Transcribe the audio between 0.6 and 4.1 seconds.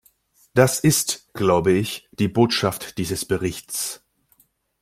ist, glaube ich, die Botschaft dieses Berichts.